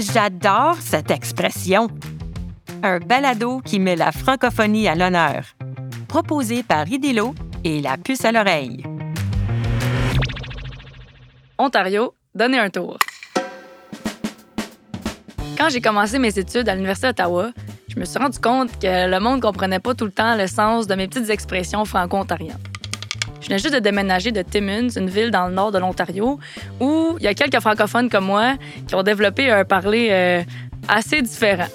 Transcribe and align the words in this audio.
J'adore 0.00 0.76
cette 0.80 1.10
expression. 1.10 1.88
Un 2.82 3.00
balado 3.00 3.60
qui 3.60 3.78
met 3.78 3.96
la 3.96 4.12
francophonie 4.12 4.88
à 4.88 4.94
l'honneur. 4.94 5.44
Proposé 6.08 6.62
par 6.62 6.88
Idélo 6.88 7.34
et 7.64 7.82
la 7.82 7.98
puce 7.98 8.24
à 8.24 8.32
l'oreille. 8.32 8.82
Ontario, 11.58 12.14
donnez 12.34 12.58
un 12.58 12.70
tour. 12.70 12.96
Quand 15.58 15.68
j'ai 15.68 15.82
commencé 15.82 16.18
mes 16.18 16.38
études 16.38 16.70
à 16.70 16.74
l'Université 16.74 17.08
d'Ottawa, 17.08 17.50
je 17.88 18.00
me 18.00 18.06
suis 18.06 18.18
rendu 18.18 18.38
compte 18.38 18.70
que 18.78 19.10
le 19.10 19.20
monde 19.20 19.42
comprenait 19.42 19.80
pas 19.80 19.94
tout 19.94 20.06
le 20.06 20.12
temps 20.12 20.34
le 20.34 20.46
sens 20.46 20.86
de 20.86 20.94
mes 20.94 21.08
petites 21.08 21.28
expressions 21.28 21.84
franco-ontariennes. 21.84 22.56
Venais 23.50 23.58
juste 23.58 23.74
de 23.74 23.80
déménager 23.80 24.30
de 24.30 24.42
Timmins, 24.42 24.90
une 24.90 25.10
ville 25.10 25.32
dans 25.32 25.48
le 25.48 25.52
nord 25.52 25.72
de 25.72 25.78
l'Ontario, 25.78 26.38
où 26.78 27.16
il 27.18 27.24
y 27.24 27.26
a 27.26 27.34
quelques 27.34 27.58
francophones 27.58 28.08
comme 28.08 28.26
moi 28.26 28.54
qui 28.86 28.94
ont 28.94 29.02
développé 29.02 29.50
un 29.50 29.64
parler 29.64 30.06
euh, 30.12 30.42
assez 30.86 31.20
différent. 31.20 31.66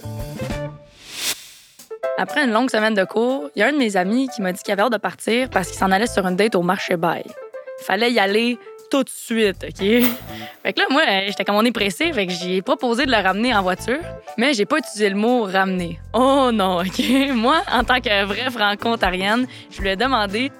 Après 2.18 2.46
une 2.46 2.54
longue 2.54 2.72
semaine 2.72 2.94
de 2.94 3.04
cours, 3.04 3.50
il 3.58 3.60
y 3.60 3.64
a 3.64 3.68
un 3.68 3.74
de 3.74 3.78
mes 3.78 3.98
amis 3.98 4.30
qui 4.34 4.42
m'a 4.42 4.54
dit 4.54 4.64
qu'il 4.64 4.72
avait 4.72 4.84
hâte 4.84 4.94
de 4.94 4.98
partir 4.98 5.50
parce 5.50 5.68
qu'il 5.68 5.78
s'en 5.78 5.92
allait 5.92 6.08
sur 6.08 6.26
une 6.26 6.38
date 6.38 6.56
au 6.56 6.62
marché 6.62 6.96
bail. 6.96 7.26
Il 7.26 7.84
fallait 7.84 8.10
y 8.10 8.20
aller 8.20 8.58
tout 8.90 9.04
de 9.04 9.10
suite, 9.10 9.66
OK? 9.68 9.86
Fait 10.64 10.72
que 10.72 10.80
là, 10.80 10.86
moi, 10.90 11.02
j'étais 11.28 11.44
comme 11.44 11.58
on 11.58 11.66
est 11.66 11.74
pressé, 11.74 12.12
fait 12.12 12.26
que 12.26 12.34
j'ai 12.34 12.62
proposé 12.64 13.05
de 13.05 13.12
le 13.12 13.18
ramener 13.18 13.54
en 13.54 13.62
voiture, 13.62 14.00
mais 14.38 14.54
j'ai 14.54 14.66
pas 14.66 14.78
utilisé 14.78 15.10
le 15.10 15.16
mot 15.16 15.44
ramener. 15.44 16.00
Oh 16.14 16.50
non, 16.52 16.80
OK? 16.80 17.04
Moi, 17.34 17.62
en 17.72 17.84
tant 17.84 18.00
que 18.00 18.24
vraie 18.24 18.50
franco-ontarienne, 18.50 19.46
je 19.70 19.82
lui 19.82 19.90
ai 19.90 19.96
demandé 19.96 20.52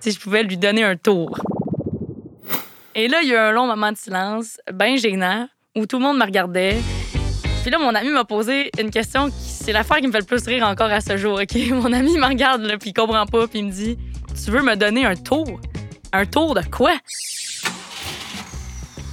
si 0.00 0.12
je 0.12 0.20
pouvais 0.20 0.42
lui 0.42 0.56
donner 0.56 0.84
un 0.84 0.96
tour. 0.96 1.38
Et 2.94 3.08
là, 3.08 3.22
il 3.22 3.28
y 3.28 3.32
a 3.32 3.34
eu 3.34 3.48
un 3.50 3.52
long 3.52 3.66
moment 3.66 3.92
de 3.92 3.96
silence, 3.96 4.58
bien 4.72 4.96
gênant, 4.96 5.48
où 5.76 5.86
tout 5.86 5.98
le 5.98 6.02
monde 6.02 6.18
me 6.18 6.24
regardait. 6.24 6.76
Puis 7.62 7.70
là, 7.70 7.78
mon 7.78 7.94
ami 7.94 8.10
m'a 8.10 8.24
posé 8.24 8.70
une 8.78 8.90
question 8.90 9.30
qui 9.30 9.48
c'est 9.68 9.74
l'affaire 9.74 9.98
qui 9.98 10.06
me 10.06 10.12
fait 10.12 10.20
le 10.20 10.24
plus 10.24 10.46
rire 10.46 10.66
encore 10.66 10.90
à 10.90 11.02
ce 11.02 11.18
jour, 11.18 11.38
OK? 11.42 11.54
Mon 11.70 11.92
ami 11.92 12.16
me 12.16 12.26
regarde, 12.26 12.62
là, 12.62 12.78
puis 12.78 12.88
il 12.88 12.92
comprend 12.94 13.26
pas, 13.26 13.46
puis 13.46 13.58
il 13.58 13.66
me 13.66 13.70
dit 13.70 13.98
Tu 14.42 14.50
veux 14.50 14.62
me 14.62 14.76
donner 14.76 15.04
un 15.04 15.14
tour? 15.14 15.60
Un 16.10 16.24
tour 16.24 16.54
de 16.54 16.62
quoi? 16.62 16.94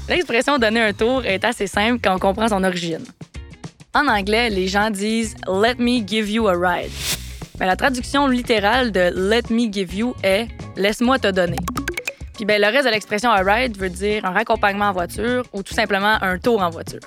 L'expression 0.08 0.58
donner 0.59 0.80
un 0.80 0.94
tour 0.94 1.25
est 1.25 1.44
assez 1.44 1.67
simple 1.67 2.00
quand 2.02 2.16
on 2.16 2.19
comprend 2.19 2.47
son 2.47 2.63
origine. 2.63 3.03
En 3.94 4.08
anglais, 4.08 4.50
les 4.50 4.69
gens 4.69 4.91
disent 4.91 5.36
Let 5.45 5.75
me 5.78 6.08
give 6.08 6.31
you 6.31 6.47
a 6.47 6.53
ride. 6.53 6.91
Mais 7.59 7.66
la 7.66 7.75
traduction 7.75 8.28
littérale 8.28 8.94
de 8.94 9.11
Let 9.13 9.53
me 9.53 9.69
give 9.69 9.94
you 9.94 10.16
est 10.23 10.47
Laisse-moi 10.76 11.20
te 11.20 11.28
donner. 11.28 11.58
Puis 12.34 12.45
ben, 12.45 12.62
le 12.62 12.68
reste 12.68 12.86
de 12.86 12.92
l'expression 12.92 13.30
a 13.31 13.42
ride 13.42 13.78
veut 13.78 13.90
dire 13.90 14.26
un 14.26 14.31
raccompagnement 14.31 14.90
en 14.90 14.92
voiture 14.92 15.44
ou 15.54 15.64
tout 15.64 15.73
simplement 15.73 16.22
un 16.22 16.38
tour 16.38 16.62
en 16.62 16.70
voiture. 16.70 17.00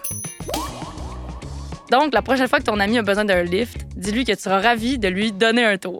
Donc, 1.90 2.12
la 2.12 2.22
prochaine 2.22 2.48
fois 2.48 2.58
que 2.58 2.64
ton 2.64 2.80
ami 2.80 2.98
a 2.98 3.02
besoin 3.02 3.24
d'un 3.24 3.42
lift, 3.42 3.86
dis-lui 3.96 4.24
que 4.24 4.32
tu 4.32 4.40
seras 4.40 4.60
ravi 4.60 4.98
de 4.98 5.08
lui 5.08 5.32
donner 5.32 5.64
un 5.64 5.78
tour. 5.78 5.98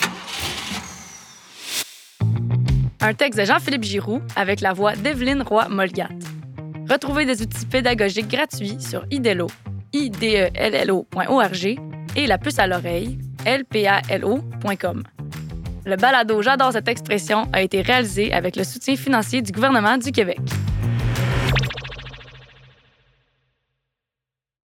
Un 3.00 3.14
texte 3.14 3.38
de 3.38 3.44
Jean-Philippe 3.44 3.84
Giroux 3.84 4.20
avec 4.36 4.60
la 4.60 4.72
voix 4.72 4.96
d'Evelyne 4.96 5.42
Roy-Molgat. 5.42 6.08
Retrouvez 6.90 7.24
des 7.24 7.42
outils 7.42 7.66
pédagogiques 7.66 8.28
gratuits 8.28 8.80
sur 8.80 9.04
IDELO, 9.10 9.46
idello.org 9.92 11.78
et 12.16 12.26
la 12.26 12.38
puce 12.38 12.58
à 12.58 12.66
l'oreille, 12.66 13.18
lpalo.com. 13.46 15.04
Le 15.84 15.96
balado 15.96 16.42
J'adore 16.42 16.72
cette 16.72 16.88
expression 16.88 17.48
a 17.52 17.62
été 17.62 17.80
réalisé 17.82 18.32
avec 18.32 18.56
le 18.56 18.64
soutien 18.64 18.96
financier 18.96 19.42
du 19.42 19.52
gouvernement 19.52 19.98
du 19.98 20.12
Québec. 20.12 20.38